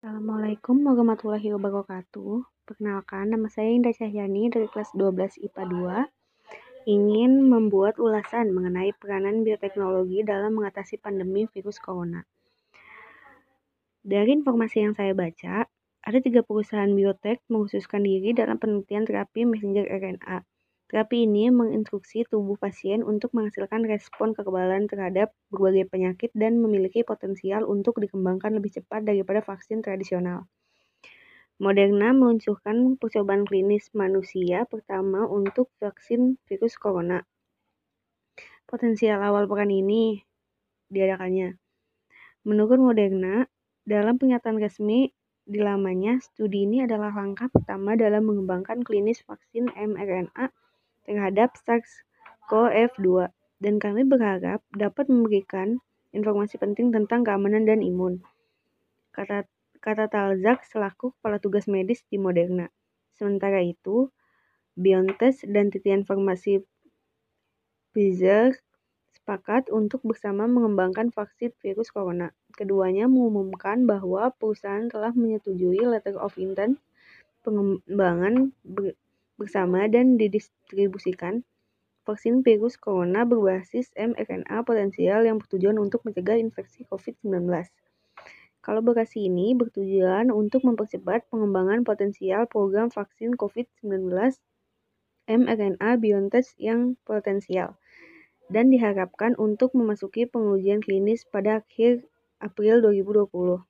Assalamualaikum 0.00 0.80
warahmatullahi 0.88 1.52
wabarakatuh. 1.60 2.64
Perkenalkan, 2.64 3.36
nama 3.36 3.52
saya 3.52 3.68
Indah 3.68 3.92
Cahyani 3.92 4.48
dari 4.48 4.64
kelas 4.64 4.96
12 4.96 5.36
IPA 5.44 6.08
2. 6.88 6.88
Ingin 6.88 7.44
membuat 7.44 8.00
ulasan 8.00 8.56
mengenai 8.56 8.96
peranan 8.96 9.44
bioteknologi 9.44 10.24
dalam 10.24 10.56
mengatasi 10.56 10.96
pandemi 10.96 11.44
virus 11.52 11.76
corona. 11.76 12.24
Dari 14.00 14.40
informasi 14.40 14.88
yang 14.88 14.96
saya 14.96 15.12
baca, 15.12 15.68
ada 16.00 16.18
tiga 16.24 16.40
perusahaan 16.48 16.88
biotek 16.88 17.44
mengkhususkan 17.52 18.00
diri 18.00 18.32
dalam 18.32 18.56
penelitian 18.56 19.04
terapi 19.04 19.44
messenger 19.44 19.84
RNA. 19.84 20.48
Terapi 20.90 21.22
ini 21.22 21.54
menginstruksi 21.54 22.26
tubuh 22.26 22.58
pasien 22.58 23.06
untuk 23.06 23.30
menghasilkan 23.30 23.86
respon 23.86 24.34
kekebalan 24.34 24.90
terhadap 24.90 25.30
berbagai 25.46 25.86
penyakit 25.86 26.34
dan 26.34 26.58
memiliki 26.58 27.06
potensial 27.06 27.62
untuk 27.62 28.02
dikembangkan 28.02 28.58
lebih 28.58 28.74
cepat 28.74 29.06
daripada 29.06 29.38
vaksin 29.38 29.86
tradisional. 29.86 30.50
Moderna 31.62 32.10
meluncurkan 32.10 32.98
percobaan 32.98 33.46
klinis 33.46 33.86
manusia 33.94 34.66
pertama 34.66 35.30
untuk 35.30 35.70
vaksin 35.78 36.42
virus 36.50 36.74
corona. 36.74 37.22
Potensial 38.66 39.22
awal 39.22 39.46
pekan 39.46 39.70
ini 39.70 40.18
diadakannya. 40.90 41.54
Menurut 42.42 42.82
Moderna, 42.82 43.46
dalam 43.86 44.18
pernyataan 44.18 44.58
resmi 44.58 45.06
di 45.46 45.62
lamanya, 45.62 46.18
studi 46.18 46.66
ini 46.66 46.82
adalah 46.82 47.14
langkah 47.14 47.46
pertama 47.46 47.94
dalam 47.94 48.26
mengembangkan 48.26 48.82
klinis 48.82 49.22
vaksin 49.22 49.70
mRNA 49.70 50.50
terhadap 51.04 51.54
SARS-CoV-2 51.64 53.30
dan 53.60 53.74
kami 53.76 54.08
berharap 54.08 54.64
dapat 54.72 55.06
memberikan 55.12 55.78
informasi 56.10 56.56
penting 56.56 56.90
tentang 56.90 57.22
keamanan 57.22 57.68
dan 57.68 57.84
imun. 57.84 58.24
Kata 59.12 59.44
kata 59.80 60.12
Talzak 60.12 60.64
selaku 60.68 61.16
kepala 61.16 61.40
tugas 61.40 61.64
medis 61.64 62.04
di 62.08 62.20
Moderna. 62.20 62.68
Sementara 63.16 63.60
itu, 63.64 64.12
BioNTech 64.76 65.44
dan 65.48 65.68
titian 65.72 66.04
farmasi 66.04 66.64
Pfizer 67.90 68.54
sepakat 69.10 69.66
untuk 69.68 70.00
bersama 70.06 70.46
mengembangkan 70.46 71.10
vaksin 71.10 71.52
virus 71.58 71.90
corona. 71.90 72.30
Keduanya 72.54 73.10
mengumumkan 73.10 73.84
bahwa 73.84 74.30
perusahaan 74.38 74.86
telah 74.86 75.10
menyetujui 75.12 75.82
letter 75.84 76.16
of 76.16 76.38
intent 76.38 76.78
pengembangan 77.42 78.54
bersama 79.40 79.88
dan 79.88 80.20
didistribusikan 80.20 81.48
vaksin 82.04 82.44
virus 82.44 82.76
corona 82.76 83.24
berbasis 83.24 83.88
mRNA 83.96 84.60
potensial 84.68 85.24
yang 85.24 85.40
bertujuan 85.40 85.80
untuk 85.80 86.04
mencegah 86.04 86.36
infeksi 86.36 86.84
COVID-19. 86.92 87.48
Kolaborasi 88.60 89.32
ini 89.32 89.56
bertujuan 89.56 90.28
untuk 90.28 90.68
mempercepat 90.68 91.24
pengembangan 91.32 91.80
potensial 91.80 92.44
program 92.44 92.92
vaksin 92.92 93.32
COVID-19 93.40 94.12
mRNA 95.24 95.90
BioNTech 95.96 96.52
yang 96.60 97.00
potensial 97.08 97.80
dan 98.52 98.68
diharapkan 98.68 99.32
untuk 99.40 99.72
memasuki 99.72 100.28
pengujian 100.28 100.84
klinis 100.84 101.24
pada 101.24 101.64
akhir 101.64 102.04
April 102.42 102.84
2020. 102.84 103.69